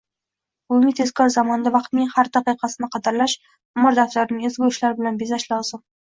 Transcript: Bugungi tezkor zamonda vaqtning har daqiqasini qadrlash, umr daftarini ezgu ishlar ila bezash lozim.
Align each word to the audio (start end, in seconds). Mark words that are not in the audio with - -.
Bugungi 0.71 0.91
tezkor 0.99 1.27
zamonda 1.33 1.73
vaqtning 1.75 2.07
har 2.13 2.29
daqiqasini 2.37 2.89
qadrlash, 2.95 3.35
umr 3.81 3.99
daftarini 3.99 4.49
ezgu 4.51 4.71
ishlar 4.73 4.97
ila 5.03 5.13
bezash 5.21 5.47
lozim. 5.53 5.83